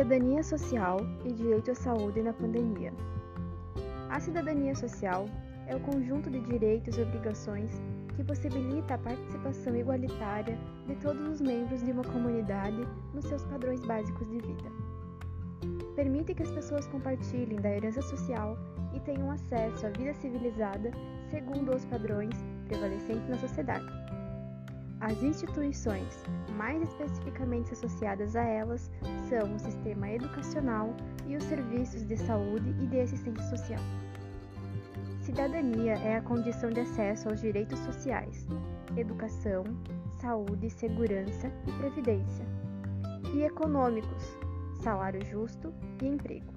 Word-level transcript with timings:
Cidadania 0.00 0.42
social 0.42 0.96
e 1.26 1.30
direito 1.30 1.72
à 1.72 1.74
saúde 1.74 2.22
na 2.22 2.32
pandemia. 2.32 2.90
A 4.08 4.18
cidadania 4.18 4.74
social 4.74 5.26
é 5.66 5.76
o 5.76 5.80
conjunto 5.80 6.30
de 6.30 6.40
direitos 6.40 6.96
e 6.96 7.02
obrigações 7.02 7.70
que 8.16 8.24
possibilita 8.24 8.94
a 8.94 8.98
participação 8.98 9.76
igualitária 9.76 10.58
de 10.86 10.96
todos 10.96 11.28
os 11.28 11.42
membros 11.42 11.84
de 11.84 11.92
uma 11.92 12.02
comunidade 12.02 12.78
nos 13.12 13.26
seus 13.26 13.44
padrões 13.44 13.84
básicos 13.84 14.26
de 14.30 14.38
vida. 14.38 14.70
Permite 15.94 16.32
que 16.32 16.44
as 16.44 16.50
pessoas 16.50 16.86
compartilhem 16.86 17.60
da 17.60 17.68
herança 17.68 18.00
social 18.00 18.56
e 18.94 19.00
tenham 19.00 19.30
acesso 19.30 19.86
à 19.86 19.90
vida 19.90 20.14
civilizada 20.14 20.92
segundo 21.30 21.74
os 21.74 21.84
padrões 21.84 22.34
prevalecentes 22.68 23.28
na 23.28 23.36
sociedade. 23.36 23.99
As 25.00 25.22
instituições 25.22 26.22
mais 26.56 26.82
especificamente 26.82 27.72
associadas 27.72 28.36
a 28.36 28.44
elas 28.44 28.90
são 29.28 29.54
o 29.54 29.58
sistema 29.58 30.10
educacional 30.10 30.94
e 31.26 31.36
os 31.36 31.44
serviços 31.44 32.06
de 32.06 32.18
saúde 32.18 32.68
e 32.82 32.86
de 32.86 33.00
assistência 33.00 33.42
social. 33.44 33.80
Cidadania 35.22 35.94
é 35.94 36.16
a 36.16 36.22
condição 36.22 36.70
de 36.70 36.80
acesso 36.80 37.30
aos 37.30 37.40
direitos 37.40 37.78
sociais, 37.78 38.46
educação, 38.94 39.64
saúde, 40.20 40.68
segurança 40.68 41.50
e 41.66 41.72
previdência, 41.72 42.44
e 43.34 43.42
econômicos, 43.42 44.36
salário 44.82 45.24
justo 45.24 45.72
e 46.02 46.08
emprego, 46.08 46.52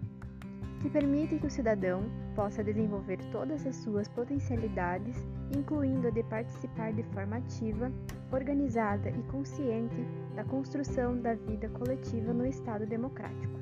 que 0.84 0.90
permitem 0.90 1.40
que 1.40 1.48
o 1.48 1.50
cidadão 1.50 2.04
possa 2.36 2.62
desenvolver 2.62 3.18
todas 3.32 3.66
as 3.66 3.78
suas 3.78 4.10
potencialidades 4.10 5.16
incluindo 5.58 6.10
a 6.10 6.12
de 6.12 6.22
participar 6.24 6.92
de 6.92 7.04
forma 7.04 7.38
ativa, 7.38 7.90
organizada 8.32 9.10
e 9.10 9.24
consciente 9.32 10.06
da 10.36 10.44
construção 10.44 11.18
da 11.22 11.36
vida 11.36 11.70
coletiva 11.70 12.34
no 12.34 12.46
Estado 12.46 12.86
democrático. 12.86 13.60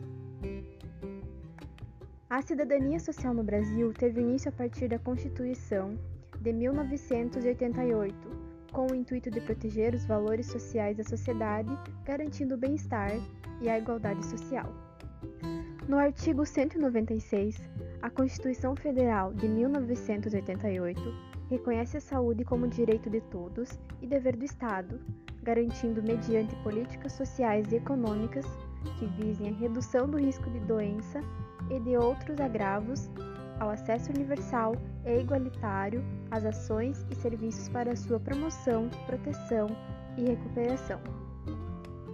A 2.28 2.42
cidadania 2.42 3.00
social 3.00 3.36
no 3.36 3.44
Brasil 3.44 3.94
teve 3.94 4.22
início 4.22 4.50
a 4.50 4.54
partir 4.54 4.88
da 4.88 4.98
Constituição 4.98 6.00
de 6.40 6.52
1988, 6.52 8.16
com 8.72 8.88
o 8.88 8.96
intuito 8.96 9.30
de 9.30 9.42
proteger 9.42 9.94
os 9.94 10.06
valores 10.06 10.48
sociais 10.48 10.98
da 10.98 11.04
sociedade, 11.04 11.70
garantindo 12.04 12.56
o 12.56 12.58
bem-estar 12.58 13.12
e 13.62 13.70
a 13.70 13.78
igualdade 13.78 14.26
social. 14.26 14.74
No 15.92 15.98
artigo 15.98 16.46
196, 16.46 17.70
a 18.02 18.10
Constituição 18.10 18.78
Federal 18.78 19.34
de 19.34 19.46
1988 19.46 21.02
reconhece 21.50 21.98
a 21.98 22.00
saúde 22.00 22.46
como 22.46 22.66
direito 22.66 23.10
de 23.10 23.20
todos 23.20 23.78
e 24.02 24.08
dever 24.08 24.38
do 24.38 24.46
Estado, 24.46 25.02
garantindo 25.44 26.02
mediante 26.02 26.56
políticas 26.64 27.12
sociais 27.12 27.70
e 27.74 27.76
econômicas 27.76 28.46
que 28.98 29.06
visem 29.22 29.50
a 29.50 29.58
redução 29.58 30.08
do 30.08 30.18
risco 30.18 30.50
de 30.50 30.62
doença 30.62 31.20
e 31.70 31.78
de 31.82 31.98
outros 31.98 32.40
agravos 32.40 33.10
ao 33.60 33.70
acesso 33.70 34.14
universal 34.14 34.78
e 35.06 35.20
igualitário 35.20 36.02
às 36.32 36.46
ações 36.46 37.06
e 37.12 37.16
serviços 37.16 37.68
para 37.68 37.98
sua 37.98 38.18
promoção, 38.18 38.90
proteção 39.08 39.68
e 40.18 40.24
recuperação. 40.24 41.31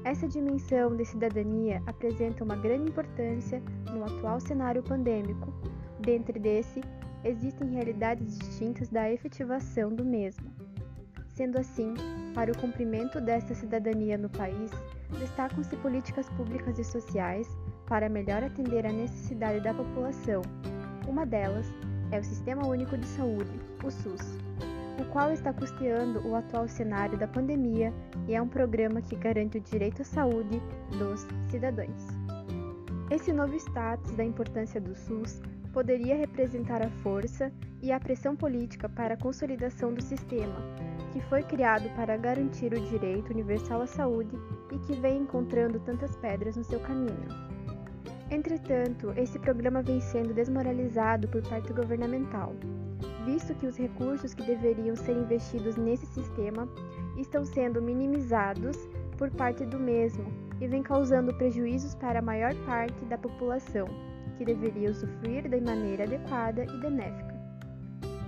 Essa 0.07 0.25
dimensão 0.25 0.95
de 0.95 1.03
cidadania 1.03 1.83
apresenta 1.85 2.41
uma 2.41 2.55
grande 2.55 2.89
importância 2.89 3.61
no 3.91 4.05
atual 4.05 4.39
cenário 4.39 4.81
pandêmico, 4.81 5.53
dentre 5.99 6.39
desse 6.39 6.79
existem 7.25 7.71
realidades 7.71 8.37
distintas 8.39 8.87
da 8.87 9.11
efetivação 9.11 9.93
do 9.93 10.05
mesmo. 10.05 10.49
Sendo 11.27 11.59
assim, 11.59 11.93
para 12.33 12.53
o 12.53 12.57
cumprimento 12.57 13.19
desta 13.19 13.53
cidadania 13.53 14.17
no 14.17 14.29
país, 14.29 14.71
destacam-se 15.19 15.75
políticas 15.75 16.29
públicas 16.29 16.79
e 16.79 16.85
sociais 16.85 17.49
para 17.85 18.07
melhor 18.07 18.41
atender 18.41 18.85
à 18.85 18.93
necessidade 18.93 19.59
da 19.59 19.73
população. 19.73 20.41
Uma 21.05 21.25
delas 21.25 21.65
é 22.11 22.19
o 22.19 22.23
Sistema 22.23 22.65
Único 22.65 22.97
de 22.97 23.07
Saúde, 23.07 23.59
o 23.83 23.91
SUS, 23.91 24.37
o 24.99 25.05
qual 25.05 25.31
está 25.31 25.53
custeando 25.53 26.27
o 26.27 26.35
atual 26.35 26.67
cenário 26.67 27.17
da 27.17 27.27
pandemia 27.27 27.93
e 28.27 28.35
é 28.35 28.41
um 28.41 28.47
programa 28.47 29.01
que 29.01 29.15
garante 29.15 29.57
o 29.57 29.61
direito 29.61 30.01
à 30.01 30.05
saúde 30.05 30.61
dos 30.97 31.27
cidadãos. 31.49 32.07
Esse 33.09 33.31
novo 33.31 33.55
status 33.55 34.11
da 34.13 34.23
importância 34.23 34.81
do 34.81 34.95
SUS 34.95 35.41
poderia 35.71 36.15
representar 36.15 36.81
a 36.81 36.89
força 36.89 37.51
e 37.81 37.91
a 37.91 37.99
pressão 37.99 38.35
política 38.35 38.89
para 38.89 39.13
a 39.13 39.17
consolidação 39.17 39.93
do 39.93 40.01
sistema, 40.01 40.55
que 41.13 41.21
foi 41.21 41.43
criado 41.43 41.87
para 41.95 42.17
garantir 42.17 42.73
o 42.73 42.81
direito 42.81 43.31
universal 43.31 43.81
à 43.81 43.87
saúde 43.87 44.35
e 44.71 44.79
que 44.79 44.99
vem 44.99 45.21
encontrando 45.21 45.79
tantas 45.79 46.15
pedras 46.15 46.57
no 46.57 46.63
seu 46.63 46.79
caminho. 46.79 47.27
Entretanto, 48.29 49.13
esse 49.15 49.39
programa 49.39 49.81
vem 49.81 50.01
sendo 50.01 50.33
desmoralizado 50.33 51.27
por 51.29 51.41
parte 51.43 51.71
governamental, 51.71 52.53
visto 53.27 53.53
que 53.55 53.67
os 53.67 53.77
recursos 53.77 54.33
que 54.33 54.43
deveriam 54.43 54.95
ser 54.95 55.11
investidos 55.11 55.75
nesse 55.75 56.05
sistema 56.05 56.67
estão 57.17 57.43
sendo 57.43 57.81
minimizados 57.81 58.77
por 59.17 59.29
parte 59.31 59.65
do 59.65 59.77
mesmo 59.77 60.25
e 60.61 60.67
vem 60.67 60.81
causando 60.81 61.33
prejuízos 61.33 61.93
para 61.93 62.19
a 62.19 62.21
maior 62.21 62.55
parte 62.65 63.03
da 63.05 63.17
população 63.17 63.87
que 64.37 64.45
deveria 64.45 64.91
usufruir 64.91 65.49
de 65.49 65.59
maneira 65.59 66.05
adequada 66.05 66.63
e 66.63 66.79
benéfica. 66.79 67.35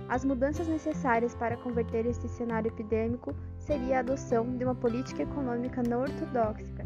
As 0.08 0.24
mudanças 0.24 0.68
necessárias 0.68 1.34
para 1.34 1.56
converter 1.56 2.04
este 2.04 2.28
cenário 2.28 2.68
epidêmico 2.68 3.34
seria 3.58 3.98
a 3.98 4.00
adoção 4.00 4.56
de 4.56 4.64
uma 4.64 4.74
política 4.74 5.22
econômica 5.22 5.82
não 5.82 6.02
ortodoxa, 6.02 6.84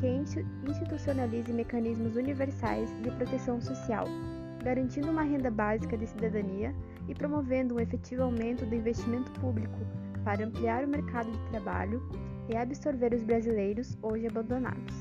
que 0.00 0.06
institucionalize 0.68 1.52
mecanismos 1.52 2.16
universais 2.16 2.90
de 3.00 3.10
proteção 3.12 3.60
social, 3.60 4.06
garantindo 4.62 5.10
uma 5.10 5.22
renda 5.22 5.50
básica 5.50 5.96
de 5.96 6.06
cidadania 6.06 6.74
e 7.08 7.14
promovendo 7.14 7.74
um 7.74 7.80
efetivo 7.80 8.22
aumento 8.22 8.64
do 8.66 8.74
investimento 8.74 9.30
público 9.40 9.78
para 10.24 10.44
ampliar 10.44 10.84
o 10.84 10.88
mercado 10.88 11.30
de 11.30 11.50
trabalho 11.50 12.02
e 12.48 12.56
absorver 12.56 13.14
os 13.14 13.22
brasileiros 13.22 13.96
hoje 14.02 14.26
abandonados. 14.26 14.94